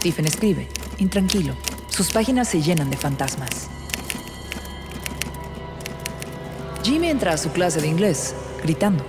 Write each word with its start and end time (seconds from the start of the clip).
Stephen 0.00 0.24
escribe, 0.24 0.66
intranquilo. 0.96 1.52
Sus 1.90 2.10
páginas 2.10 2.48
se 2.48 2.62
llenan 2.62 2.88
de 2.88 2.96
fantasmas. 2.96 3.68
Jimmy 6.82 7.10
entra 7.10 7.34
a 7.34 7.36
su 7.36 7.52
clase 7.52 7.82
de 7.82 7.88
inglés, 7.88 8.34
gritando. 8.62 9.04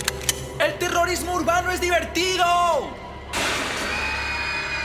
¡El 0.59 0.77
terrorismo 0.79 1.35
urbano 1.35 1.71
es 1.71 1.79
divertido! 1.79 2.43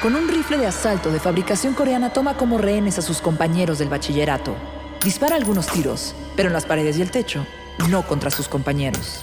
Con 0.00 0.14
un 0.14 0.28
rifle 0.28 0.58
de 0.58 0.68
asalto 0.68 1.10
de 1.10 1.18
fabricación 1.18 1.74
coreana 1.74 2.12
toma 2.12 2.36
como 2.36 2.56
rehenes 2.56 3.00
a 3.00 3.02
sus 3.02 3.20
compañeros 3.20 3.80
del 3.80 3.88
bachillerato. 3.88 4.54
Dispara 5.02 5.34
algunos 5.34 5.66
tiros, 5.66 6.14
pero 6.36 6.46
en 6.46 6.52
las 6.52 6.66
paredes 6.66 6.98
y 6.98 7.02
el 7.02 7.10
techo, 7.10 7.44
no 7.88 8.06
contra 8.06 8.30
sus 8.30 8.46
compañeros. 8.46 9.22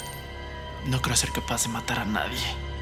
No 0.86 1.02
creo 1.02 1.16
ser 1.16 1.32
capaz 1.32 1.64
de 1.64 1.70
matar 1.70 2.00
a 2.00 2.06
nadie. 2.06 2.73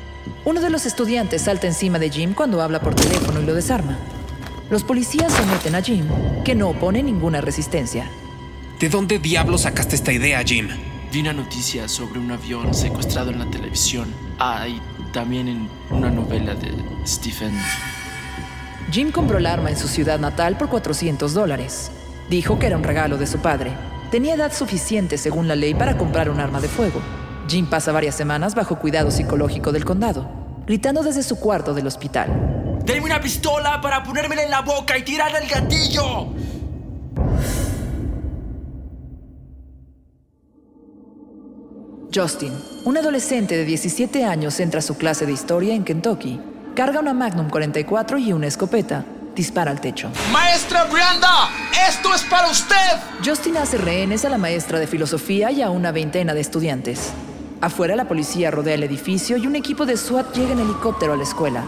Uno 0.46 0.62
de 0.62 0.70
los 0.70 0.86
estudiantes 0.86 1.44
salta 1.44 1.68
encima 1.68 2.00
de 2.00 2.10
Jim 2.10 2.34
cuando 2.34 2.62
habla 2.62 2.82
por 2.82 2.96
teléfono 2.96 3.42
y 3.42 3.46
lo 3.46 3.54
desarma. 3.54 3.98
Los 4.70 4.84
policías 4.84 5.34
someten 5.34 5.76
a 5.76 5.82
Jim, 5.82 6.06
que 6.44 6.56
no 6.56 6.70
opone 6.70 7.04
ninguna 7.04 7.42
resistencia. 7.42 8.10
¿De 8.80 8.90
dónde 8.90 9.20
diablos 9.20 9.62
sacaste 9.62 9.96
esta 9.96 10.12
idea, 10.12 10.42
Jim? 10.44 10.70
Vi 11.12 11.20
una 11.20 11.34
noticia 11.34 11.88
sobre 11.88 12.20
un 12.20 12.32
avión 12.32 12.74
secuestrado 12.74 13.32
en 13.32 13.40
la 13.40 13.52
televisión. 13.52 14.08
Ah, 14.40 14.68
y 14.68 14.82
también 15.12 15.48
en 15.48 15.70
una 15.90 16.10
novela 16.10 16.56
de 16.56 16.74
Stephen. 17.06 17.54
Jim 18.92 19.12
compró 19.12 19.38
el 19.38 19.46
arma 19.46 19.70
en 19.70 19.78
su 19.78 19.88
ciudad 19.88 20.20
natal 20.20 20.58
por 20.58 20.70
400 20.70 21.34
dólares. 21.34 21.92
Dijo 22.30 22.58
que 22.58 22.68
era 22.68 22.78
un 22.78 22.84
regalo 22.84 23.18
de 23.18 23.28
su 23.28 23.40
padre. 23.40 23.74
Tenía 24.10 24.36
edad 24.36 24.54
suficiente 24.54 25.18
según 25.18 25.48
la 25.48 25.56
ley 25.56 25.74
para 25.74 25.98
comprar 25.98 26.30
un 26.30 26.40
arma 26.40 26.60
de 26.60 26.68
fuego. 26.68 27.02
Jim 27.52 27.66
pasa 27.66 27.92
varias 27.92 28.16
semanas 28.16 28.56
bajo 28.56 28.80
cuidado 28.80 29.12
psicológico 29.12 29.74
del 29.74 29.84
condado, 29.84 30.26
gritando 30.66 31.04
desde 31.04 31.22
su 31.22 31.38
cuarto 31.38 31.74
del 31.74 31.86
hospital. 31.86 32.80
¡Denme 32.86 33.04
una 33.04 33.20
pistola 33.20 33.82
para 33.82 34.02
ponérmela 34.04 34.42
en 34.42 34.50
la 34.50 34.62
boca 34.62 34.98
y 34.98 35.04
tirar 35.04 35.34
el 35.36 35.50
gatillo! 35.50 36.28
Justin, 42.16 42.54
un 42.86 42.98
adolescente 42.98 43.58
de 43.58 43.66
17 43.66 44.24
años, 44.24 44.58
entra 44.62 44.80
a 44.80 44.82
su 44.82 44.96
clase 44.96 45.26
de 45.26 45.34
historia 45.34 45.76
en 45.76 45.84
Kentucky. 45.84 46.40
Carga 46.74 47.02
una 47.02 47.14
Magnum 47.14 47.50
44 47.50 48.18
y 48.18 48.32
una 48.32 48.48
escopeta. 48.48 49.04
Dispara 49.36 49.72
al 49.72 49.82
techo. 49.82 50.10
¡Maestra 50.32 50.86
Brianda! 50.86 51.50
¡Esto 51.90 52.16
es 52.16 52.24
para 52.24 52.50
usted! 52.50 52.76
Justin 53.26 53.58
hace 53.58 53.78
rehenes 53.78 54.24
a 54.24 54.30
la 54.30 54.38
maestra 54.38 54.80
de 54.80 54.88
filosofía 54.88 55.52
y 55.52 55.62
a 55.62 55.70
una 55.70 55.92
veintena 55.92 56.34
de 56.34 56.40
estudiantes. 56.40 57.12
Afuera 57.62 57.96
la 57.96 58.08
policía 58.08 58.50
rodea 58.50 58.74
el 58.74 58.84
edificio 58.84 59.38
y 59.38 59.46
un 59.46 59.56
equipo 59.56 59.86
de 59.86 59.96
SWAT 59.96 60.36
llega 60.36 60.54
en 60.54 60.60
helicóptero 60.62 61.14
a 61.14 61.18
la 61.18 61.22
escuela. 61.22 61.64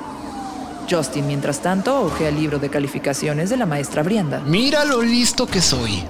Justin, 0.90 1.28
mientras 1.28 1.62
tanto, 1.62 2.02
ojea 2.02 2.30
el 2.30 2.36
libro 2.36 2.58
de 2.58 2.70
calificaciones 2.70 3.52
de 3.52 3.58
la 3.58 3.68
maestra 3.68 4.02
Brianda. 4.02 4.42
Mira 4.44 4.86
lo 4.86 5.04
listo 5.04 5.46
que 5.46 5.62
soy. 5.62 6.04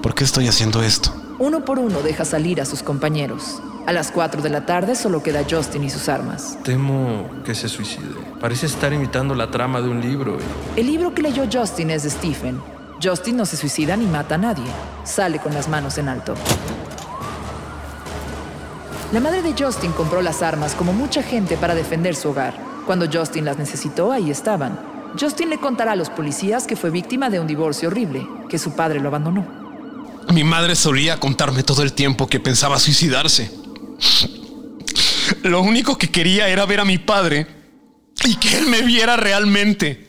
¿Por 0.00 0.14
qué 0.14 0.22
estoy 0.22 0.46
haciendo 0.46 0.80
esto? 0.80 1.12
Uno 1.40 1.64
por 1.64 1.80
uno 1.80 2.02
deja 2.02 2.24
salir 2.24 2.60
a 2.60 2.64
sus 2.64 2.84
compañeros. 2.84 3.60
A 3.86 3.92
las 3.92 4.12
4 4.12 4.40
de 4.40 4.50
la 4.50 4.64
tarde 4.64 4.94
solo 4.94 5.24
queda 5.24 5.42
Justin 5.48 5.82
y 5.82 5.90
sus 5.90 6.08
armas. 6.08 6.56
Temo 6.62 7.28
que 7.44 7.56
se 7.56 7.68
suicide. 7.68 8.14
Parece 8.40 8.66
estar 8.66 8.92
imitando 8.92 9.34
la 9.34 9.50
trama 9.50 9.80
de 9.80 9.88
un 9.88 10.00
libro. 10.00 10.38
El 10.76 10.86
libro 10.86 11.12
que 11.12 11.22
leyó 11.22 11.44
Justin 11.52 11.90
es 11.90 12.04
de 12.04 12.10
Stephen. 12.10 12.60
Justin 13.02 13.36
no 13.36 13.44
se 13.44 13.56
suicida 13.56 13.96
ni 13.96 14.06
mata 14.06 14.36
a 14.36 14.38
nadie. 14.38 14.64
Sale 15.02 15.40
con 15.40 15.52
las 15.52 15.68
manos 15.68 15.98
en 15.98 16.08
alto. 16.08 16.34
La 19.12 19.20
madre 19.20 19.42
de 19.42 19.54
Justin 19.56 19.92
compró 19.92 20.22
las 20.22 20.42
armas 20.42 20.74
como 20.74 20.92
mucha 20.92 21.22
gente 21.22 21.56
para 21.56 21.74
defender 21.74 22.16
su 22.16 22.30
hogar. 22.30 22.58
Cuando 22.86 23.06
Justin 23.10 23.44
las 23.44 23.58
necesitó, 23.58 24.10
ahí 24.10 24.30
estaban. 24.30 24.78
Justin 25.18 25.50
le 25.50 25.58
contará 25.58 25.92
a 25.92 25.96
los 25.96 26.10
policías 26.10 26.66
que 26.66 26.74
fue 26.74 26.90
víctima 26.90 27.30
de 27.30 27.38
un 27.38 27.46
divorcio 27.46 27.88
horrible, 27.88 28.26
que 28.48 28.58
su 28.58 28.74
padre 28.74 29.00
lo 29.00 29.08
abandonó. 29.08 29.46
Mi 30.32 30.42
madre 30.42 30.74
solía 30.74 31.20
contarme 31.20 31.62
todo 31.62 31.82
el 31.82 31.92
tiempo 31.92 32.26
que 32.26 32.40
pensaba 32.40 32.78
suicidarse. 32.78 33.50
Lo 35.42 35.60
único 35.60 35.96
que 35.96 36.10
quería 36.10 36.48
era 36.48 36.66
ver 36.66 36.80
a 36.80 36.84
mi 36.84 36.98
padre 36.98 37.46
y 38.24 38.36
que 38.36 38.58
él 38.58 38.66
me 38.66 38.82
viera 38.82 39.16
realmente. 39.16 40.08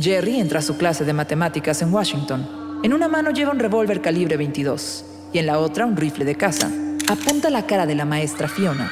Jerry 0.00 0.40
entra 0.40 0.58
a 0.58 0.62
su 0.62 0.76
clase 0.76 1.04
de 1.04 1.12
matemáticas 1.12 1.82
en 1.82 1.92
Washington. 1.92 2.80
En 2.82 2.92
una 2.92 3.08
mano 3.08 3.30
lleva 3.30 3.52
un 3.52 3.58
revólver 3.58 4.00
calibre 4.00 4.36
22 4.36 5.04
y 5.32 5.38
en 5.38 5.46
la 5.46 5.58
otra 5.58 5.86
un 5.86 5.96
rifle 5.96 6.24
de 6.24 6.36
caza. 6.36 6.70
Apunta 7.08 7.50
la 7.50 7.66
cara 7.66 7.86
de 7.86 7.94
la 7.94 8.04
maestra 8.04 8.48
Fiona. 8.48 8.90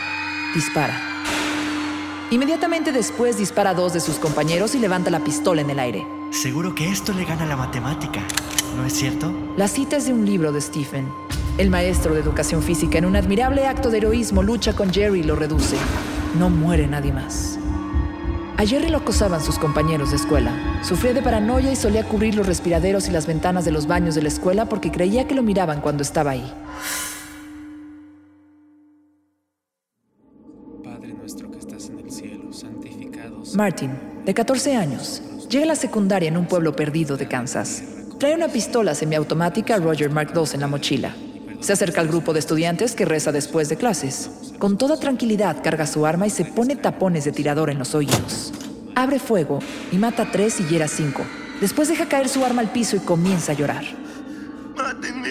Dispara. 0.55 1.01
Inmediatamente 2.31 2.93
después 2.93 3.39
dispara 3.39 3.71
a 3.71 3.75
dos 3.75 3.93
de 3.93 4.01
sus 4.01 4.17
compañeros 4.17 4.75
y 4.75 4.79
levanta 4.79 5.11
la 5.11 5.21
pistola 5.21 5.63
en 5.63 5.71
el 5.71 5.79
aire. 5.79 6.07
Seguro 6.31 6.75
que 6.75 6.91
esto 6.91 7.13
le 7.13 7.25
gana 7.25 7.47
la 7.47 7.57
matemática, 7.57 8.21
¿no 8.77 8.85
es 8.85 8.95
cierto? 8.95 9.33
La 9.57 9.69
cita 9.69 9.97
es 9.97 10.07
de 10.07 10.13
un 10.13 10.27
libro 10.27 10.51
de 10.51 10.61
Stephen. 10.61 11.09
El 11.57 11.71
maestro 11.71 12.15
de 12.15 12.21
educación 12.21 12.63
física, 12.63 12.99
en 12.99 13.07
un 13.07 13.17
admirable 13.17 13.67
acto 13.67 13.91
de 13.91 13.99
heroísmo, 13.99 14.43
lucha 14.43 14.75
con 14.75 14.93
Jerry 14.93 15.21
y 15.21 15.23
lo 15.23 15.37
reduce. 15.37 15.77
No 16.39 16.51
muere 16.51 16.87
nadie 16.87 17.13
más. 17.13 17.59
A 18.59 18.65
Jerry 18.65 18.89
lo 18.89 18.99
acosaban 18.99 19.43
sus 19.43 19.59
compañeros 19.59 20.11
de 20.11 20.17
escuela. 20.17 20.81
Sufría 20.83 21.13
de 21.13 21.21
paranoia 21.21 21.73
y 21.73 21.77
solía 21.77 22.05
cubrir 22.05 22.35
los 22.35 22.47
respiraderos 22.47 23.07
y 23.07 23.11
las 23.11 23.27
ventanas 23.27 23.67
de 23.67 23.71
los 23.71 23.87
baños 23.87 24.15
de 24.15 24.23
la 24.23 24.29
escuela 24.29 24.67
porque 24.67 24.91
creía 24.91 25.29
que 25.29 25.35
lo 25.35 25.43
miraban 25.43 25.83
cuando 25.83 26.03
estaba 26.03 26.31
ahí. 26.31 26.55
Padre 30.83 31.13
nuestro 31.13 31.51
que 31.51 31.59
estás 31.59 31.91
en 31.91 31.99
el 31.99 32.11
cielo, 32.11 32.51
santificado 32.51 33.43
Martin, 33.55 33.91
de 34.25 34.33
14 34.33 34.75
años, 34.75 35.23
llega 35.51 35.65
a 35.65 35.69
la 35.69 35.77
secundaria 35.77 36.31
en 36.31 36.39
un 36.39 36.47
pueblo 36.47 36.75
perdido 36.75 37.19
de 37.19 37.29
Kansas. 37.29 37.83
Trae 38.19 38.35
una 38.35 38.49
pistola 38.49 38.95
semiautomática 38.95 39.77
Roger 39.77 40.09
Mark 40.09 40.33
II 40.35 40.45
en 40.55 40.61
la 40.61 40.67
mochila. 40.67 41.15
Se 41.67 41.73
acerca 41.73 42.01
al 42.01 42.07
grupo 42.07 42.33
de 42.33 42.39
estudiantes 42.39 42.95
que 42.95 43.05
reza 43.05 43.33
después 43.33 43.69
de 43.69 43.75
clases. 43.77 44.31
Con 44.61 44.79
toda 44.79 45.01
tranquilidad 45.01 45.65
carga 45.65 45.89
su 45.89 46.07
arma 46.07 46.29
y 46.29 46.31
se 46.31 46.45
pone 46.45 46.77
tapones 46.77 47.25
de 47.25 47.33
tirador 47.33 47.71
en 47.71 47.79
los 47.81 47.93
oídos. 47.97 48.53
Abre 48.95 49.19
fuego 49.19 49.59
y 49.91 49.97
mata 49.97 50.23
a 50.23 50.31
tres 50.31 50.61
y 50.61 50.65
hiera 50.67 50.85
a 50.85 50.89
cinco. 50.89 51.25
Después 51.61 51.89
deja 51.89 52.07
caer 52.07 52.29
su 52.29 52.45
arma 52.45 52.63
al 52.63 52.71
piso 52.71 52.95
y 52.95 53.01
comienza 53.01 53.51
a 53.51 53.57
llorar. 53.57 53.83
Mátenme, 54.77 55.31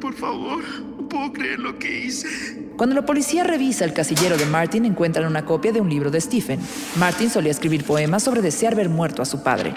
por 0.00 0.14
favor. 0.14 0.64
No 0.96 1.06
puedo 1.06 1.34
creer 1.34 1.58
lo 1.58 1.78
que 1.78 2.06
hice. 2.06 2.70
Cuando 2.78 2.94
la 2.94 3.04
policía 3.04 3.44
revisa 3.44 3.84
el 3.84 3.92
casillero 3.92 4.38
de 4.38 4.46
Martin, 4.46 4.86
encuentran 4.86 5.26
una 5.26 5.44
copia 5.44 5.70
de 5.70 5.82
un 5.82 5.90
libro 5.90 6.10
de 6.10 6.22
Stephen. 6.22 6.60
Martin 6.96 7.28
solía 7.28 7.50
escribir 7.50 7.84
poemas 7.84 8.22
sobre 8.22 8.40
desear 8.40 8.74
ver 8.74 8.88
muerto 8.88 9.20
a 9.20 9.26
su 9.26 9.42
padre. 9.42 9.74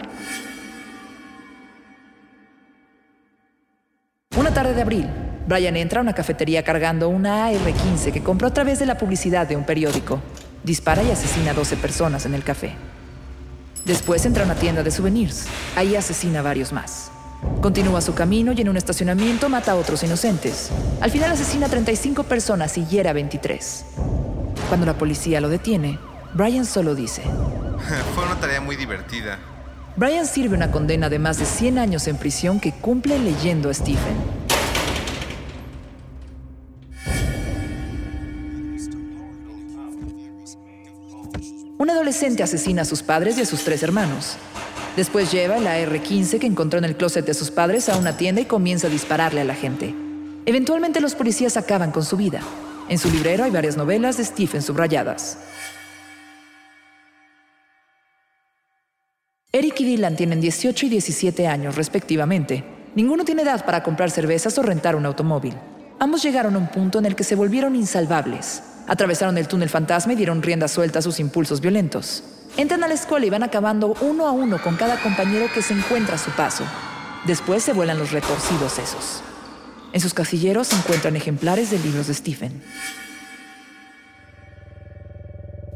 Una 4.38 4.54
tarde 4.54 4.74
de 4.74 4.82
abril, 4.82 5.10
Brian 5.52 5.76
entra 5.76 6.00
a 6.00 6.02
una 6.02 6.14
cafetería 6.14 6.64
cargando 6.64 7.10
una 7.10 7.48
AR-15 7.48 8.14
que 8.14 8.24
compró 8.24 8.48
a 8.48 8.54
través 8.54 8.80
de 8.80 8.86
la 8.86 8.98
publicidad 8.98 9.46
de 9.46 9.58
un 9.58 9.66
periódico. 9.66 10.22
Dispara 10.64 11.04
y 11.04 11.12
asesina 11.12 11.52
a 11.52 11.54
12 11.54 11.76
personas 11.76 12.26
en 12.26 12.34
el 12.34 12.42
café. 12.42 12.72
Después 13.84 14.26
entra 14.26 14.44
a 14.44 14.46
una 14.46 14.56
tienda 14.56 14.82
de 14.82 14.92
souvenirs. 14.92 15.48
Ahí 15.76 15.98
asesina 15.98 16.40
a 16.40 16.42
varios 16.42 16.72
más. 16.72 17.12
Continúa 17.60 18.00
su 18.00 18.14
camino 18.14 18.54
y 18.54 18.62
en 18.62 18.70
un 18.70 18.78
estacionamiento 18.78 19.50
mata 19.50 19.74
a 19.74 19.76
otros 19.76 20.02
inocentes. 20.04 20.70
Al 21.02 21.12
final 21.12 21.34
asesina 21.34 21.66
a 21.66 21.70
35 21.70 22.24
personas 22.24 22.78
y 22.78 22.86
hiera 22.86 23.10
a 23.10 23.14
23. 23.14 23.86
Cuando 24.70 24.86
la 24.86 24.94
policía 24.94 25.42
lo 25.42 25.50
detiene, 25.50 26.00
Brian 26.34 26.64
solo 26.64 26.96
dice, 26.96 27.24
Fue 28.16 28.24
una 28.24 28.40
tarea 28.40 28.62
muy 28.62 28.78
divertida. 28.78 29.38
Brian 29.98 30.26
sirve 30.26 30.56
una 30.56 30.72
condena 30.72 31.10
de 31.10 31.20
más 31.20 31.40
de 31.40 31.46
100 31.46 31.78
años 31.78 32.08
en 32.08 32.16
prisión 32.16 32.62
que 32.62 32.72
cumple 32.72 33.20
leyendo 33.20 33.70
a 33.70 33.74
Stephen. 33.74 34.41
Un 41.82 41.90
adolescente 41.90 42.44
asesina 42.44 42.84
a 42.84 42.86
sus 42.86 43.02
padres 43.02 43.40
y 43.40 43.42
a 43.42 43.46
sus 43.48 43.64
tres 43.64 43.82
hermanos. 43.82 44.38
Después 44.96 45.32
lleva 45.32 45.58
el 45.58 45.66
AR-15 45.66 46.38
que 46.38 46.46
encontró 46.46 46.78
en 46.78 46.86
el 46.86 46.96
closet 46.96 47.26
de 47.26 47.34
sus 47.34 47.50
padres 47.50 47.90
a 47.90 47.98
una 47.98 48.16
tienda 48.18 48.40
y 48.40 48.46
comienza 48.46 48.86
a 48.86 48.92
dispararle 48.92 49.42
a 49.42 49.46
la 49.46 49.56
gente. 49.56 49.96
Eventualmente 50.46 51.02
los 51.02 51.16
policías 51.16 51.58
acaban 51.58 51.92
con 51.92 52.06
su 52.06 52.18
vida. 52.18 52.42
En 52.88 53.00
su 53.00 53.10
librero 53.10 53.46
hay 53.46 53.50
varias 53.50 53.78
novelas 53.78 54.18
de 54.18 54.26
Stephen 54.26 54.62
subrayadas. 54.62 55.40
Eric 59.52 59.80
y 59.80 59.86
Dylan 59.86 60.16
tienen 60.16 60.40
18 60.40 60.86
y 60.86 60.90
17 60.90 61.48
años 61.48 61.78
respectivamente. 61.78 62.64
Ninguno 62.94 63.26
tiene 63.26 63.42
edad 63.42 63.66
para 63.66 63.82
comprar 63.82 64.12
cervezas 64.12 64.56
o 64.60 64.62
rentar 64.62 64.96
un 64.96 65.08
automóvil. 65.08 65.56
Ambos 65.98 66.22
llegaron 66.22 66.54
a 66.54 66.60
un 66.60 66.68
punto 66.68 67.00
en 67.00 67.08
el 67.08 67.16
que 67.16 67.24
se 67.24 67.34
volvieron 67.34 67.76
insalvables. 67.76 68.62
Atravesaron 68.92 69.38
el 69.38 69.48
túnel 69.48 69.70
fantasma 69.70 70.12
y 70.12 70.16
dieron 70.18 70.42
rienda 70.42 70.68
suelta 70.68 71.00
a 71.00 71.02
sus 71.02 71.22
impulsos 71.22 71.62
violentos. 71.62 72.26
Entran 72.58 72.84
a 72.84 72.90
la 72.90 72.94
escuela 72.94 73.26
y 73.26 73.30
van 73.30 73.42
acabando 73.42 73.96
uno 74.02 74.28
a 74.28 74.34
uno 74.34 74.62
con 74.62 74.76
cada 74.76 75.02
compañero 75.02 75.46
que 75.54 75.62
se 75.62 75.74
encuentra 75.74 76.16
a 76.16 76.18
su 76.18 76.30
paso. 76.32 76.66
Después 77.26 77.64
se 77.64 77.72
vuelan 77.72 77.98
los 77.98 78.12
retorcidos 78.12 78.74
sesos. 78.74 79.22
En 79.94 80.02
sus 80.02 80.14
casilleros 80.14 80.68
se 80.68 80.76
encuentran 80.76 81.16
ejemplares 81.16 81.72
de 81.72 81.80
libros 81.80 82.08
de 82.08 82.14
Stephen. 82.16 82.62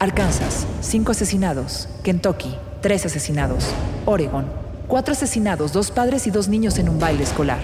Arkansas, 0.01 0.67
cinco 0.81 1.13
asesinados. 1.13 1.87
Kentucky, 2.03 2.57
tres 2.81 3.05
asesinados. 3.05 3.65
Oregon, 4.03 4.45
cuatro 4.89 5.13
asesinados, 5.13 5.71
dos 5.71 5.89
padres 5.89 6.27
y 6.27 6.31
dos 6.31 6.49
niños 6.49 6.79
en 6.79 6.89
un 6.89 6.99
baile 6.99 7.23
escolar. 7.23 7.61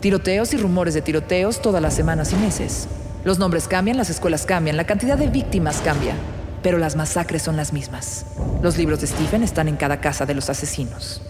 Tiroteos 0.00 0.54
y 0.54 0.56
rumores 0.56 0.94
de 0.94 1.02
tiroteos 1.02 1.60
todas 1.60 1.82
las 1.82 1.92
semanas 1.92 2.32
y 2.32 2.36
meses. 2.36 2.88
Los 3.24 3.38
nombres 3.38 3.68
cambian, 3.68 3.96
las 3.96 4.10
escuelas 4.10 4.44
cambian, 4.44 4.76
la 4.76 4.84
cantidad 4.84 5.16
de 5.16 5.28
víctimas 5.28 5.80
cambia, 5.80 6.14
pero 6.62 6.76
las 6.76 6.94
masacres 6.94 7.40
son 7.40 7.56
las 7.56 7.72
mismas. 7.72 8.26
Los 8.62 8.76
libros 8.76 9.00
de 9.00 9.06
Stephen 9.06 9.42
están 9.42 9.66
en 9.66 9.76
cada 9.76 9.98
casa 9.98 10.26
de 10.26 10.34
los 10.34 10.50
asesinos. 10.50 11.22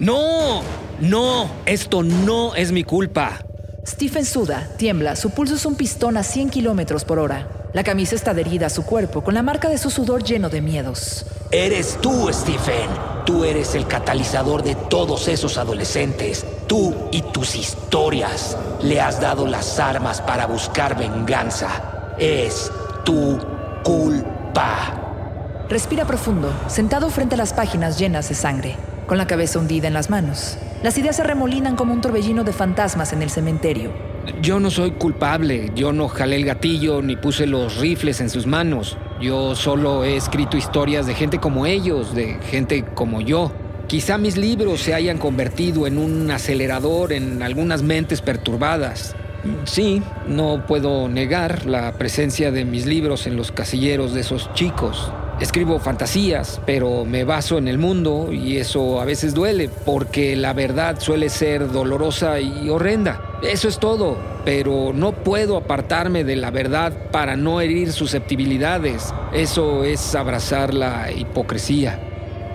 No, 0.00 0.62
no, 1.00 1.48
esto 1.66 2.02
no 2.02 2.56
es 2.56 2.72
mi 2.72 2.82
culpa. 2.82 3.38
Stephen 3.86 4.24
suda, 4.24 4.68
tiembla, 4.76 5.14
su 5.14 5.30
pulso 5.30 5.54
es 5.54 5.64
un 5.64 5.76
pistón 5.76 6.16
a 6.16 6.24
100 6.24 6.50
kilómetros 6.50 7.04
por 7.04 7.20
hora. 7.20 7.61
La 7.72 7.82
camisa 7.82 8.14
está 8.14 8.32
adherida 8.32 8.66
a 8.66 8.70
su 8.70 8.84
cuerpo, 8.84 9.24
con 9.24 9.32
la 9.32 9.42
marca 9.42 9.70
de 9.70 9.78
su 9.78 9.88
sudor 9.88 10.22
lleno 10.22 10.50
de 10.50 10.60
miedos. 10.60 11.24
Eres 11.50 11.98
tú, 12.02 12.28
Stephen. 12.30 12.90
Tú 13.24 13.44
eres 13.44 13.74
el 13.74 13.86
catalizador 13.86 14.62
de 14.62 14.74
todos 14.74 15.26
esos 15.26 15.56
adolescentes. 15.56 16.44
Tú 16.66 16.94
y 17.10 17.22
tus 17.22 17.56
historias. 17.56 18.58
Le 18.82 19.00
has 19.00 19.22
dado 19.22 19.46
las 19.46 19.78
armas 19.78 20.20
para 20.20 20.46
buscar 20.46 20.98
venganza. 20.98 22.14
Es 22.18 22.70
tu 23.06 23.38
culpa. 23.82 25.64
Respira 25.70 26.04
profundo, 26.04 26.52
sentado 26.66 27.08
frente 27.08 27.36
a 27.36 27.38
las 27.38 27.54
páginas 27.54 27.98
llenas 27.98 28.28
de 28.28 28.34
sangre, 28.34 28.76
con 29.06 29.16
la 29.16 29.26
cabeza 29.26 29.58
hundida 29.58 29.88
en 29.88 29.94
las 29.94 30.10
manos. 30.10 30.58
Las 30.82 30.98
ideas 30.98 31.16
se 31.16 31.22
remolinan 31.22 31.76
como 31.76 31.94
un 31.94 32.02
torbellino 32.02 32.44
de 32.44 32.52
fantasmas 32.52 33.14
en 33.14 33.22
el 33.22 33.30
cementerio. 33.30 34.11
Yo 34.40 34.60
no 34.60 34.70
soy 34.70 34.92
culpable, 34.92 35.72
yo 35.74 35.92
no 35.92 36.06
jalé 36.06 36.36
el 36.36 36.44
gatillo 36.44 37.02
ni 37.02 37.16
puse 37.16 37.46
los 37.46 37.78
rifles 37.78 38.20
en 38.20 38.30
sus 38.30 38.46
manos. 38.46 38.96
Yo 39.20 39.56
solo 39.56 40.04
he 40.04 40.16
escrito 40.16 40.56
historias 40.56 41.06
de 41.06 41.14
gente 41.14 41.38
como 41.38 41.66
ellos, 41.66 42.14
de 42.14 42.38
gente 42.50 42.84
como 42.94 43.20
yo. 43.20 43.50
Quizá 43.88 44.18
mis 44.18 44.36
libros 44.36 44.80
se 44.80 44.94
hayan 44.94 45.18
convertido 45.18 45.88
en 45.88 45.98
un 45.98 46.30
acelerador 46.30 47.12
en 47.12 47.42
algunas 47.42 47.82
mentes 47.82 48.20
perturbadas. 48.20 49.16
Sí, 49.64 50.02
no 50.28 50.66
puedo 50.68 51.08
negar 51.08 51.66
la 51.66 51.92
presencia 51.94 52.52
de 52.52 52.64
mis 52.64 52.86
libros 52.86 53.26
en 53.26 53.36
los 53.36 53.50
casilleros 53.50 54.14
de 54.14 54.20
esos 54.20 54.54
chicos. 54.54 55.12
Escribo 55.40 55.80
fantasías, 55.80 56.60
pero 56.64 57.04
me 57.04 57.24
baso 57.24 57.58
en 57.58 57.66
el 57.66 57.78
mundo 57.78 58.32
y 58.32 58.58
eso 58.58 59.00
a 59.00 59.04
veces 59.04 59.34
duele, 59.34 59.68
porque 59.84 60.36
la 60.36 60.52
verdad 60.52 61.00
suele 61.00 61.28
ser 61.28 61.72
dolorosa 61.72 62.38
y 62.38 62.68
horrenda. 62.68 63.31
Eso 63.42 63.66
es 63.66 63.80
todo, 63.80 64.16
pero 64.44 64.92
no 64.94 65.10
puedo 65.10 65.56
apartarme 65.56 66.22
de 66.22 66.36
la 66.36 66.52
verdad 66.52 66.92
para 67.10 67.34
no 67.34 67.60
herir 67.60 67.92
susceptibilidades. 67.92 69.12
Eso 69.32 69.82
es 69.82 70.14
abrazar 70.14 70.72
la 70.72 71.10
hipocresía. 71.10 71.98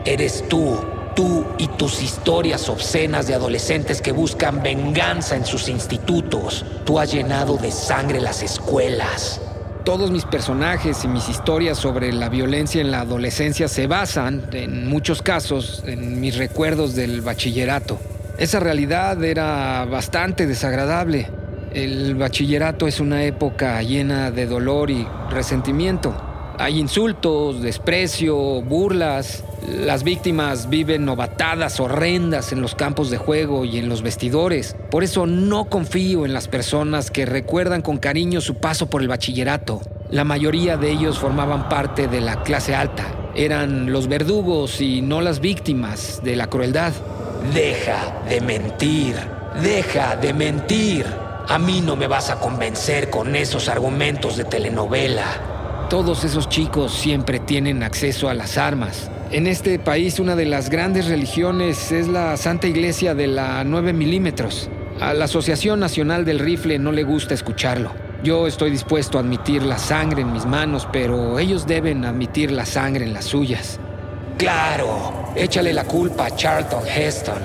Eres 0.06 0.46
tú, 0.48 0.80
tú 1.14 1.46
y 1.58 1.68
tus 1.68 2.02
historias 2.02 2.70
obscenas 2.70 3.28
de 3.28 3.36
adolescentes 3.36 4.02
que 4.02 4.14
buscan 4.14 4.64
venganza 4.64 5.36
en 5.36 5.46
sus 5.46 5.68
institutos. 5.68 6.66
Tú 6.86 7.00
has 7.00 7.12
llenado 7.12 7.58
de 7.58 7.72
sangre 7.72 8.22
las 8.22 8.42
escuelas. 8.42 9.42
Todos 9.84 10.10
mis 10.10 10.24
personajes 10.24 11.04
y 11.04 11.10
mis 11.10 11.28
historias 11.28 11.78
sobre 11.78 12.14
la 12.14 12.30
violencia 12.30 12.80
en 12.80 12.92
la 12.92 13.02
adolescencia 13.02 13.68
se 13.68 13.88
basan, 13.88 14.50
en 14.54 14.88
muchos 14.88 15.22
casos, 15.22 15.84
en 15.86 16.22
mis 16.22 16.38
recuerdos 16.38 16.96
del 16.96 17.22
bachillerato. 17.22 18.00
Esa 18.38 18.60
realidad 18.60 19.24
era 19.24 19.84
bastante 19.86 20.46
desagradable. 20.46 21.28
El 21.74 22.14
bachillerato 22.14 22.86
es 22.86 23.00
una 23.00 23.24
época 23.24 23.82
llena 23.82 24.30
de 24.30 24.46
dolor 24.46 24.92
y 24.92 25.08
resentimiento. 25.32 26.16
Hay 26.60 26.78
insultos, 26.78 27.64
desprecio, 27.64 28.62
burlas. 28.62 29.44
Las 29.68 30.04
víctimas 30.04 30.70
viven 30.70 31.04
novatadas 31.04 31.80
horrendas 31.80 32.52
en 32.52 32.62
los 32.62 32.76
campos 32.76 33.10
de 33.10 33.18
juego 33.18 33.66
y 33.66 33.80
en 33.80 33.90
los 33.90 34.04
vestidores. 34.04 34.76
Por 34.92 35.04
eso 35.04 35.26
no 35.26 35.66
confío 35.66 36.24
en 36.24 36.34
las 36.34 36.48
personas 36.48 37.10
que 37.10 37.26
recuerdan 37.26 37.82
con 37.82 37.98
cariño 37.98 38.40
su 38.40 38.56
paso 38.56 38.88
por 38.88 39.02
el 39.02 39.08
bachillerato. 39.08 39.82
La 40.12 40.26
mayoría 40.26 40.78
de 40.78 40.92
ellos 40.92 41.18
formaban 41.18 41.70
parte 41.70 42.08
de 42.08 42.22
la 42.22 42.44
clase 42.44 42.76
alta. 42.76 43.04
Eran 43.34 43.92
los 43.92 44.08
verdugos 44.08 44.80
y 44.80 45.02
no 45.02 45.22
las 45.22 45.40
víctimas 45.40 46.22
de 46.24 46.36
la 46.36 46.48
crueldad. 46.48 46.94
Deja 47.54 48.22
de 48.28 48.42
mentir. 48.42 49.16
Deja 49.62 50.16
de 50.16 50.34
mentir. 50.34 51.06
A 51.48 51.58
mí 51.58 51.82
no 51.82 51.96
me 51.96 52.08
vas 52.08 52.30
a 52.30 52.40
convencer 52.40 53.10
con 53.10 53.36
esos 53.36 53.70
argumentos 53.70 54.38
de 54.38 54.44
telenovela. 54.44 55.88
Todos 55.90 56.24
esos 56.26 56.50
chicos 56.50 56.94
siempre 56.94 57.40
tienen 57.40 57.84
acceso 57.84 58.30
a 58.30 58.34
las 58.34 58.58
armas. 58.58 59.10
En 59.32 59.48
este 59.48 59.80
país 59.80 60.20
una 60.20 60.36
de 60.36 60.46
las 60.46 60.70
grandes 60.70 61.08
religiones 61.08 61.92
es 61.92 62.08
la 62.08 62.36
Santa 62.38 62.68
Iglesia 62.68 63.16
de 63.16 63.28
la 63.28 63.64
9 63.64 63.94
milímetros. 63.94 64.70
A 65.00 65.14
la 65.14 65.26
Asociación 65.26 65.80
Nacional 65.80 66.26
del 66.26 66.40
Rifle 66.40 66.80
no 66.80 66.92
le 66.92 67.04
gusta 67.04 67.34
escucharlo. 67.34 67.92
Yo 68.24 68.48
estoy 68.48 68.72
dispuesto 68.72 69.18
a 69.18 69.22
admitir 69.22 69.64
la 69.64 69.78
sangre 69.78 70.24
en 70.24 70.34
mis 70.34 70.46
manos, 70.46 70.88
pero 70.92 71.40
ellos 71.40 71.68
deben 71.68 72.04
admitir 72.04 72.52
la 72.52 72.66
sangre 72.66 73.06
en 73.06 73.14
las 73.14 73.26
suyas. 73.26 73.80
Claro, 74.38 75.32
échale 75.36 75.74
la 75.74 75.84
culpa 75.86 76.28
a 76.28 76.36
Charlton 76.36 76.84
Heston. 76.88 77.42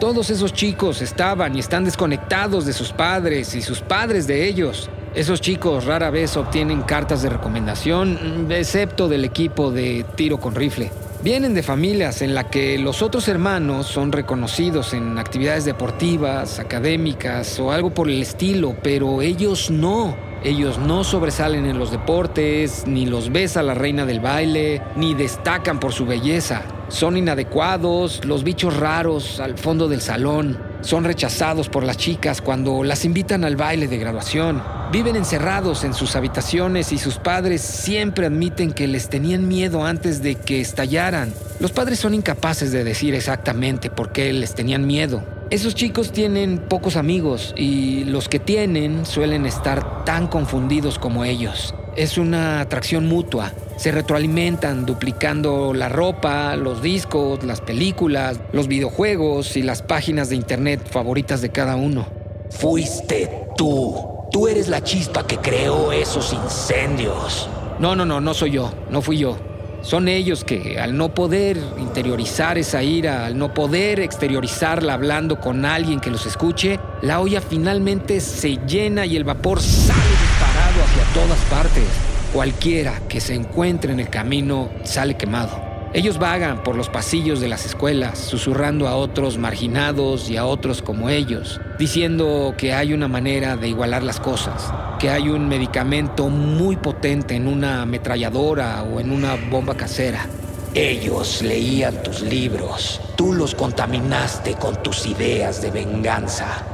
Todos 0.00 0.30
esos 0.30 0.52
chicos 0.52 1.00
estaban 1.00 1.54
y 1.54 1.60
están 1.60 1.84
desconectados 1.84 2.66
de 2.66 2.72
sus 2.72 2.92
padres 2.92 3.54
y 3.54 3.62
sus 3.62 3.80
padres 3.80 4.26
de 4.26 4.48
ellos. 4.48 4.90
Esos 5.14 5.40
chicos 5.40 5.84
rara 5.84 6.10
vez 6.10 6.36
obtienen 6.36 6.82
cartas 6.82 7.22
de 7.22 7.30
recomendación, 7.30 8.48
excepto 8.50 9.08
del 9.08 9.24
equipo 9.24 9.70
de 9.70 10.04
tiro 10.16 10.38
con 10.38 10.56
rifle. 10.56 10.90
Vienen 11.22 11.54
de 11.54 11.62
familias 11.62 12.20
en 12.20 12.34
las 12.34 12.46
que 12.46 12.78
los 12.78 13.00
otros 13.00 13.28
hermanos 13.28 13.86
son 13.86 14.10
reconocidos 14.10 14.92
en 14.92 15.16
actividades 15.18 15.64
deportivas, 15.64 16.58
académicas 16.58 17.60
o 17.60 17.70
algo 17.70 17.94
por 17.94 18.08
el 18.08 18.20
estilo, 18.20 18.74
pero 18.82 19.22
ellos 19.22 19.70
no. 19.70 20.33
Ellos 20.44 20.76
no 20.76 21.04
sobresalen 21.04 21.64
en 21.64 21.78
los 21.78 21.90
deportes, 21.90 22.84
ni 22.86 23.06
los 23.06 23.32
ves 23.32 23.56
a 23.56 23.62
la 23.62 23.72
reina 23.72 24.04
del 24.04 24.20
baile, 24.20 24.82
ni 24.94 25.14
destacan 25.14 25.80
por 25.80 25.94
su 25.94 26.04
belleza. 26.04 26.60
Son 26.88 27.16
inadecuados, 27.16 28.22
los 28.26 28.44
bichos 28.44 28.76
raros 28.76 29.40
al 29.40 29.56
fondo 29.56 29.88
del 29.88 30.02
salón. 30.02 30.58
Son 30.82 31.02
rechazados 31.02 31.70
por 31.70 31.82
las 31.82 31.96
chicas 31.96 32.42
cuando 32.42 32.84
las 32.84 33.06
invitan 33.06 33.42
al 33.42 33.56
baile 33.56 33.88
de 33.88 33.96
graduación. 33.96 34.62
Viven 34.92 35.16
encerrados 35.16 35.82
en 35.82 35.94
sus 35.94 36.14
habitaciones 36.14 36.92
y 36.92 36.98
sus 36.98 37.16
padres 37.16 37.62
siempre 37.62 38.26
admiten 38.26 38.72
que 38.72 38.86
les 38.86 39.08
tenían 39.08 39.48
miedo 39.48 39.86
antes 39.86 40.22
de 40.22 40.34
que 40.34 40.60
estallaran. 40.60 41.32
Los 41.58 41.72
padres 41.72 42.00
son 42.00 42.12
incapaces 42.12 42.70
de 42.70 42.84
decir 42.84 43.14
exactamente 43.14 43.88
por 43.88 44.12
qué 44.12 44.30
les 44.34 44.54
tenían 44.54 44.86
miedo. 44.86 45.24
Esos 45.54 45.76
chicos 45.76 46.10
tienen 46.10 46.58
pocos 46.58 46.96
amigos 46.96 47.54
y 47.56 48.02
los 48.02 48.28
que 48.28 48.40
tienen 48.40 49.06
suelen 49.06 49.46
estar 49.46 50.04
tan 50.04 50.26
confundidos 50.26 50.98
como 50.98 51.24
ellos. 51.24 51.76
Es 51.94 52.18
una 52.18 52.60
atracción 52.60 53.06
mutua. 53.06 53.52
Se 53.76 53.92
retroalimentan 53.92 54.84
duplicando 54.84 55.72
la 55.72 55.88
ropa, 55.88 56.56
los 56.56 56.82
discos, 56.82 57.44
las 57.44 57.60
películas, 57.60 58.40
los 58.52 58.66
videojuegos 58.66 59.56
y 59.56 59.62
las 59.62 59.80
páginas 59.82 60.28
de 60.28 60.34
internet 60.34 60.80
favoritas 60.90 61.40
de 61.40 61.50
cada 61.50 61.76
uno. 61.76 62.08
Fuiste 62.50 63.46
tú. 63.56 64.26
Tú 64.32 64.48
eres 64.48 64.66
la 64.66 64.82
chispa 64.82 65.24
que 65.24 65.36
creó 65.36 65.92
esos 65.92 66.32
incendios. 66.32 67.48
No, 67.78 67.94
no, 67.94 68.04
no, 68.04 68.20
no 68.20 68.34
soy 68.34 68.50
yo, 68.50 68.72
no 68.90 69.00
fui 69.02 69.18
yo. 69.18 69.53
Son 69.84 70.08
ellos 70.08 70.44
que 70.44 70.80
al 70.80 70.96
no 70.96 71.10
poder 71.10 71.58
interiorizar 71.78 72.56
esa 72.56 72.82
ira, 72.82 73.26
al 73.26 73.36
no 73.36 73.52
poder 73.52 74.00
exteriorizarla 74.00 74.94
hablando 74.94 75.38
con 75.38 75.66
alguien 75.66 76.00
que 76.00 76.10
los 76.10 76.24
escuche, 76.24 76.80
la 77.02 77.20
olla 77.20 77.42
finalmente 77.42 78.20
se 78.20 78.58
llena 78.66 79.04
y 79.04 79.14
el 79.16 79.24
vapor 79.24 79.60
sale 79.60 80.00
disparado 80.08 80.82
hacia 80.82 81.04
todas 81.12 81.38
partes. 81.50 81.84
Cualquiera 82.32 83.02
que 83.10 83.20
se 83.20 83.34
encuentre 83.34 83.92
en 83.92 84.00
el 84.00 84.08
camino 84.08 84.70
sale 84.84 85.18
quemado. 85.18 85.73
Ellos 85.94 86.18
vagan 86.18 86.64
por 86.64 86.74
los 86.74 86.88
pasillos 86.88 87.38
de 87.38 87.46
las 87.46 87.64
escuelas, 87.64 88.18
susurrando 88.18 88.88
a 88.88 88.96
otros 88.96 89.38
marginados 89.38 90.28
y 90.28 90.36
a 90.36 90.44
otros 90.44 90.82
como 90.82 91.08
ellos, 91.08 91.60
diciendo 91.78 92.52
que 92.58 92.74
hay 92.74 92.92
una 92.92 93.06
manera 93.06 93.56
de 93.56 93.68
igualar 93.68 94.02
las 94.02 94.18
cosas, 94.18 94.72
que 94.98 95.08
hay 95.08 95.28
un 95.28 95.46
medicamento 95.46 96.28
muy 96.30 96.74
potente 96.74 97.36
en 97.36 97.46
una 97.46 97.82
ametralladora 97.82 98.82
o 98.82 98.98
en 98.98 99.12
una 99.12 99.36
bomba 99.36 99.76
casera. 99.76 100.26
Ellos 100.74 101.42
leían 101.42 102.02
tus 102.02 102.22
libros, 102.22 103.00
tú 103.14 103.32
los 103.32 103.54
contaminaste 103.54 104.54
con 104.54 104.82
tus 104.82 105.06
ideas 105.06 105.62
de 105.62 105.70
venganza. 105.70 106.64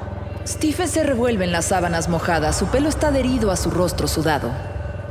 Stephen 0.47 0.89
se 0.89 1.05
revuelve 1.05 1.45
en 1.45 1.53
las 1.53 1.67
sábanas 1.67 2.09
mojadas, 2.09 2.59
su 2.59 2.69
pelo 2.69 2.89
está 2.89 3.09
adherido 3.09 3.51
a 3.51 3.57
su 3.57 3.71
rostro 3.71 4.09
sudado. 4.09 4.51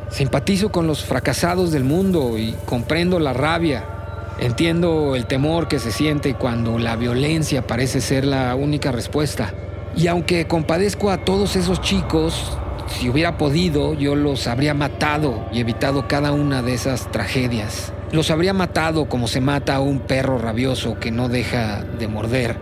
Simpatizo 0.09 0.71
con 0.71 0.87
los 0.87 1.05
fracasados 1.05 1.71
del 1.71 1.83
mundo 1.83 2.39
y 2.39 2.55
comprendo 2.65 3.19
la 3.19 3.33
rabia, 3.33 3.98
Entiendo 4.41 5.17
el 5.17 5.25
temor 5.25 5.67
que 5.67 5.79
se 5.79 5.91
siente 5.91 6.33
cuando 6.35 6.79
la 6.79 6.95
violencia 6.95 7.67
parece 7.67 7.99
ser 7.99 8.23
la 8.23 8.55
única 8.55 8.91
respuesta. 8.91 9.53
Y 9.97 10.07
aunque 10.07 10.47
compadezco 10.47 11.11
a 11.11 11.25
todos 11.25 11.57
esos 11.57 11.81
chicos, 11.81 12.57
si 12.87 13.09
hubiera 13.09 13.37
podido, 13.37 13.93
yo 13.93 14.15
los 14.15 14.47
habría 14.47 14.73
matado 14.73 15.45
y 15.51 15.59
evitado 15.59 16.07
cada 16.07 16.31
una 16.31 16.61
de 16.61 16.73
esas 16.73 17.11
tragedias. 17.11 17.91
Los 18.11 18.31
habría 18.31 18.53
matado 18.53 19.09
como 19.09 19.27
se 19.27 19.41
mata 19.41 19.75
a 19.75 19.81
un 19.81 19.99
perro 19.99 20.37
rabioso 20.37 20.99
que 20.99 21.11
no 21.11 21.27
deja 21.27 21.83
de 21.83 22.07
morder. 22.07 22.57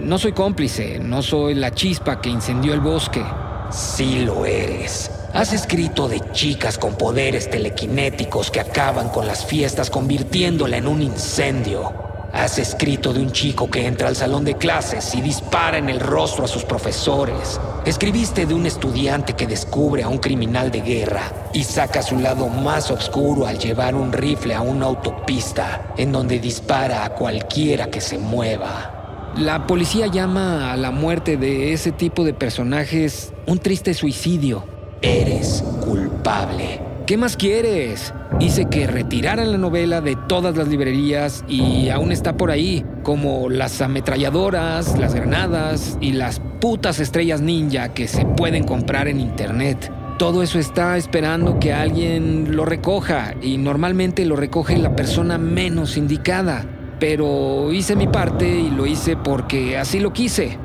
No 0.00 0.16
soy 0.18 0.32
cómplice, 0.32 0.98
no 0.98 1.22
soy 1.22 1.54
la 1.54 1.72
chispa 1.72 2.22
que 2.22 2.30
incendió 2.30 2.72
el 2.72 2.80
bosque. 2.80 3.22
Sí 3.70 4.20
lo 4.24 4.46
eres. 4.46 5.17
Has 5.34 5.52
escrito 5.52 6.08
de 6.08 6.20
chicas 6.32 6.78
con 6.78 6.96
poderes 6.96 7.50
telequinéticos 7.50 8.50
que 8.50 8.60
acaban 8.60 9.10
con 9.10 9.26
las 9.26 9.44
fiestas 9.44 9.90
convirtiéndola 9.90 10.78
en 10.78 10.88
un 10.88 11.02
incendio. 11.02 11.92
Has 12.32 12.58
escrito 12.58 13.12
de 13.12 13.20
un 13.20 13.30
chico 13.30 13.70
que 13.70 13.86
entra 13.86 14.08
al 14.08 14.16
salón 14.16 14.44
de 14.44 14.56
clases 14.56 15.14
y 15.14 15.20
dispara 15.20 15.76
en 15.78 15.90
el 15.90 16.00
rostro 16.00 16.44
a 16.44 16.48
sus 16.48 16.64
profesores. 16.64 17.60
Escribiste 17.84 18.46
de 18.46 18.54
un 18.54 18.66
estudiante 18.66 19.34
que 19.34 19.46
descubre 19.46 20.02
a 20.02 20.08
un 20.08 20.18
criminal 20.18 20.70
de 20.70 20.80
guerra 20.80 21.30
y 21.52 21.62
saca 21.62 22.02
su 22.02 22.18
lado 22.18 22.48
más 22.48 22.90
oscuro 22.90 23.46
al 23.46 23.58
llevar 23.58 23.94
un 23.94 24.12
rifle 24.12 24.54
a 24.54 24.62
una 24.62 24.86
autopista 24.86 25.92
en 25.96 26.10
donde 26.10 26.38
dispara 26.38 27.04
a 27.04 27.10
cualquiera 27.10 27.90
que 27.90 28.00
se 28.00 28.18
mueva. 28.18 29.32
La 29.36 29.66
policía 29.66 30.06
llama 30.06 30.72
a 30.72 30.76
la 30.76 30.90
muerte 30.90 31.36
de 31.36 31.72
ese 31.74 31.92
tipo 31.92 32.24
de 32.24 32.32
personajes 32.32 33.32
un 33.46 33.58
triste 33.58 33.92
suicidio. 33.94 34.77
Eres 35.02 35.62
culpable. 35.84 36.80
¿Qué 37.06 37.16
más 37.16 37.36
quieres? 37.36 38.12
Hice 38.40 38.64
que 38.64 38.88
retiraran 38.88 39.52
la 39.52 39.58
novela 39.58 40.00
de 40.00 40.16
todas 40.16 40.56
las 40.56 40.66
librerías 40.66 41.44
y 41.48 41.88
aún 41.88 42.10
está 42.10 42.36
por 42.36 42.50
ahí, 42.50 42.84
como 43.04 43.48
las 43.48 43.80
ametralladoras, 43.80 44.98
las 44.98 45.14
granadas 45.14 45.96
y 46.00 46.12
las 46.12 46.40
putas 46.60 46.98
estrellas 46.98 47.40
ninja 47.40 47.94
que 47.94 48.08
se 48.08 48.26
pueden 48.26 48.64
comprar 48.64 49.06
en 49.06 49.20
internet. 49.20 49.92
Todo 50.18 50.42
eso 50.42 50.58
está 50.58 50.96
esperando 50.96 51.60
que 51.60 51.72
alguien 51.72 52.56
lo 52.56 52.64
recoja 52.64 53.34
y 53.40 53.56
normalmente 53.56 54.26
lo 54.26 54.34
recoge 54.34 54.76
la 54.78 54.96
persona 54.96 55.38
menos 55.38 55.96
indicada. 55.96 56.66
Pero 56.98 57.72
hice 57.72 57.94
mi 57.94 58.08
parte 58.08 58.48
y 58.48 58.70
lo 58.70 58.84
hice 58.84 59.16
porque 59.16 59.78
así 59.78 60.00
lo 60.00 60.12
quise. 60.12 60.58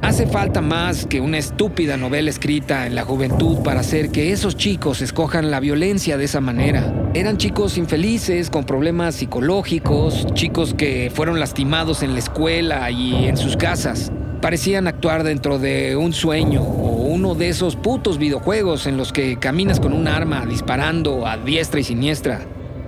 Hace 0.00 0.26
falta 0.26 0.60
más 0.60 1.06
que 1.06 1.20
una 1.20 1.38
estúpida 1.38 1.96
novela 1.96 2.30
escrita 2.30 2.86
en 2.86 2.94
la 2.94 3.02
juventud 3.02 3.58
para 3.64 3.80
hacer 3.80 4.10
que 4.10 4.32
esos 4.32 4.56
chicos 4.56 5.02
escojan 5.02 5.50
la 5.50 5.58
violencia 5.58 6.16
de 6.16 6.24
esa 6.24 6.40
manera. 6.40 7.10
Eran 7.14 7.36
chicos 7.36 7.76
infelices, 7.76 8.48
con 8.48 8.64
problemas 8.64 9.16
psicológicos, 9.16 10.26
chicos 10.34 10.72
que 10.74 11.10
fueron 11.12 11.40
lastimados 11.40 12.02
en 12.02 12.12
la 12.12 12.20
escuela 12.20 12.90
y 12.90 13.26
en 13.26 13.36
sus 13.36 13.56
casas. 13.56 14.12
Parecían 14.40 14.86
actuar 14.86 15.24
dentro 15.24 15.58
de 15.58 15.96
un 15.96 16.12
sueño 16.12 16.62
o 16.62 17.06
uno 17.06 17.34
de 17.34 17.48
esos 17.48 17.74
putos 17.74 18.18
videojuegos 18.18 18.86
en 18.86 18.96
los 18.96 19.12
que 19.12 19.36
caminas 19.38 19.80
con 19.80 19.92
un 19.92 20.06
arma 20.06 20.46
disparando 20.46 21.26
a 21.26 21.36
diestra 21.36 21.80
y 21.80 21.84
siniestra. 21.84 22.40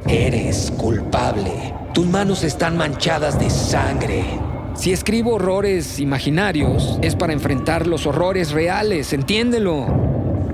Eres 0.07 0.73
culpable. 0.77 1.75
Tus 1.93 2.07
manos 2.07 2.45
están 2.45 2.77
manchadas 2.77 3.39
de 3.39 3.51
sangre. 3.51 4.25
Si 4.81 4.93
escribo 4.95 5.35
horrores 5.35 5.99
imaginarios, 5.99 6.99
es 7.03 7.15
para 7.15 7.35
enfrentar 7.35 7.87
los 7.87 8.07
horrores 8.07 8.51
reales, 8.51 9.13
entiéndelo. 9.13 9.85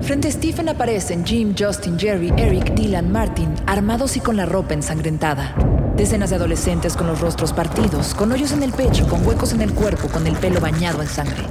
Frente 0.01 0.27
a 0.27 0.31
Stephen 0.31 0.67
aparecen 0.67 1.25
Jim, 1.25 1.55
Justin, 1.57 1.97
Jerry, 1.97 2.33
Eric, 2.35 2.73
Dylan, 2.73 3.09
Martin, 3.09 3.47
armados 3.67 4.17
y 4.17 4.19
con 4.19 4.35
la 4.35 4.45
ropa 4.45 4.73
ensangrentada. 4.73 5.55
Decenas 5.95 6.31
de 6.31 6.35
adolescentes 6.35 6.97
con 6.97 7.07
los 7.07 7.21
rostros 7.21 7.53
partidos, 7.53 8.13
con 8.15 8.29
hoyos 8.33 8.51
en 8.51 8.63
el 8.63 8.73
pecho, 8.73 9.07
con 9.07 9.25
huecos 9.25 9.53
en 9.53 9.61
el 9.61 9.73
cuerpo, 9.73 10.09
con 10.09 10.27
el 10.27 10.35
pelo 10.35 10.59
bañado 10.59 11.01
en 11.01 11.07
sangre. 11.07 11.45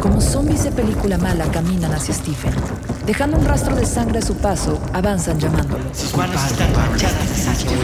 Como 0.00 0.20
zombies 0.20 0.62
de 0.62 0.70
película 0.70 1.18
mala 1.18 1.46
caminan 1.46 1.92
hacia 1.92 2.14
Stephen. 2.14 2.52
Dejando 3.04 3.36
un 3.36 3.44
rastro 3.44 3.74
de 3.74 3.84
sangre 3.84 4.20
a 4.20 4.22
su 4.22 4.36
paso, 4.36 4.80
avanzan 4.92 5.40
llamándolo. 5.40 5.82
Sus 5.92 6.16
manos 6.16 6.40
están 6.46 6.72
manchadas 6.72 7.28
de 7.28 7.34
sangre. 7.34 7.82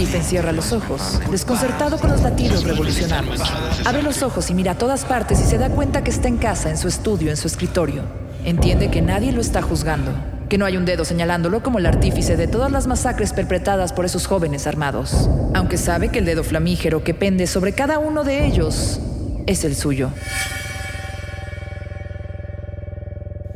Stephen 0.00 0.24
cierra 0.24 0.52
los 0.52 0.72
ojos, 0.72 1.20
desconcertado 1.30 1.98
con 1.98 2.08
los 2.08 2.22
latidos 2.22 2.64
revolucionarios. 2.64 3.42
Abre 3.84 4.02
los 4.02 4.22
ojos 4.22 4.48
y 4.48 4.54
mira 4.54 4.72
a 4.72 4.78
todas 4.78 5.04
partes 5.04 5.38
y 5.40 5.42
se 5.42 5.58
da 5.58 5.68
cuenta 5.68 6.02
que 6.02 6.10
está 6.10 6.26
en 6.26 6.38
casa, 6.38 6.70
en 6.70 6.78
su 6.78 6.88
estudio, 6.88 7.28
en 7.28 7.36
su 7.36 7.46
escritorio. 7.46 8.04
Entiende 8.46 8.90
que 8.90 9.02
nadie 9.02 9.30
lo 9.30 9.42
está 9.42 9.60
juzgando 9.60 10.14
que 10.48 10.58
no 10.58 10.64
hay 10.64 10.76
un 10.76 10.84
dedo 10.84 11.04
señalándolo 11.04 11.62
como 11.62 11.78
el 11.78 11.86
artífice 11.86 12.36
de 12.36 12.48
todas 12.48 12.72
las 12.72 12.88
masacres 12.88 13.32
perpetradas 13.32 13.92
por 13.92 14.04
esos 14.04 14.26
jóvenes 14.26 14.66
armados, 14.66 15.30
aunque 15.54 15.76
sabe 15.76 16.08
que 16.08 16.18
el 16.18 16.24
dedo 16.24 16.42
flamígero 16.42 17.04
que 17.04 17.14
pende 17.14 17.46
sobre 17.46 17.72
cada 17.72 18.00
uno 18.00 18.24
de 18.24 18.46
ellos 18.46 19.00
es 19.46 19.64
el 19.64 19.76
suyo. 19.76 20.10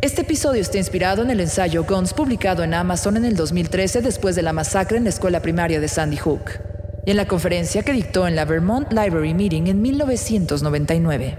Este 0.04 0.20
episodio 0.20 0.60
está 0.60 0.76
inspirado 0.76 1.22
en 1.22 1.30
el 1.30 1.40
ensayo 1.40 1.84
Guns 1.84 2.12
publicado 2.12 2.62
en 2.62 2.74
Amazon 2.74 3.16
en 3.16 3.24
el 3.24 3.36
2013 3.36 4.02
después 4.02 4.36
de 4.36 4.42
la 4.42 4.52
masacre 4.52 4.98
en 4.98 5.04
la 5.04 5.08
escuela 5.08 5.40
primaria 5.40 5.80
de 5.80 5.88
Sandy 5.88 6.18
Hook 6.18 6.60
y 7.06 7.12
en 7.12 7.16
la 7.16 7.26
conferencia 7.26 7.82
que 7.82 7.94
dictó 7.94 8.28
en 8.28 8.36
la 8.36 8.44
Vermont 8.44 8.92
Library 8.92 9.32
Meeting 9.32 9.66
en 9.66 9.80
1999. 9.80 11.38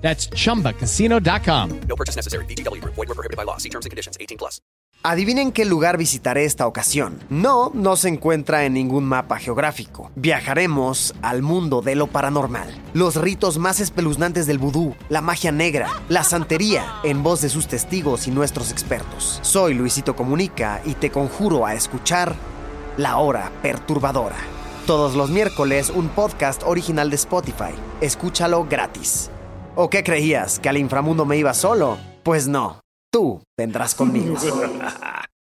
That's 0.00 0.28
chumbacasino.com. 0.30 1.80
No 1.88 1.96
purchase 1.96 2.16
necessary. 2.16 2.44
BGW. 2.46 2.82
Void 2.84 2.96
were 3.08 3.14
prohibited 3.14 3.36
by 3.36 3.44
law. 3.44 3.58
See 3.58 3.70
terms 3.70 3.86
and 3.86 3.90
conditions 3.90 4.16
18 4.18 4.38
plus. 4.38 4.60
Adivinen 5.02 5.50
qué 5.50 5.64
lugar 5.64 5.96
visitaré 5.96 6.44
esta 6.44 6.66
ocasión. 6.66 7.20
No, 7.30 7.70
no 7.72 7.96
se 7.96 8.08
encuentra 8.08 8.66
en 8.66 8.74
ningún 8.74 9.04
mapa 9.04 9.38
geográfico. 9.38 10.10
Viajaremos 10.14 11.14
al 11.22 11.40
mundo 11.40 11.80
de 11.80 11.94
lo 11.94 12.06
paranormal. 12.08 12.68
Los 12.92 13.16
ritos 13.16 13.56
más 13.56 13.80
espeluznantes 13.80 14.46
del 14.46 14.58
vudú, 14.58 14.94
la 15.08 15.22
magia 15.22 15.52
negra, 15.52 15.88
la 16.10 16.22
santería, 16.22 16.84
en 17.02 17.22
voz 17.22 17.40
de 17.40 17.48
sus 17.48 17.66
testigos 17.66 18.26
y 18.26 18.30
nuestros 18.30 18.70
expertos. 18.72 19.38
Soy 19.40 19.72
Luisito 19.72 20.14
Comunica 20.14 20.82
y 20.84 20.92
te 20.92 21.10
conjuro 21.10 21.64
a 21.64 21.72
escuchar 21.72 22.34
La 22.98 23.16
Hora 23.16 23.50
Perturbadora. 23.62 24.36
Todos 24.86 25.14
los 25.14 25.30
miércoles 25.30 25.88
un 25.88 26.08
podcast 26.08 26.62
original 26.62 27.08
de 27.08 27.16
Spotify. 27.16 27.72
Escúchalo 28.02 28.66
gratis. 28.68 29.30
¿O 29.76 29.88
qué 29.88 30.02
creías? 30.02 30.58
¿Que 30.58 30.68
al 30.68 30.76
inframundo 30.76 31.24
me 31.24 31.36
iba 31.36 31.54
solo? 31.54 31.96
Pues 32.22 32.48
no, 32.48 32.80
tú 33.12 33.42
vendrás 33.56 33.94
conmigo. 33.94 34.36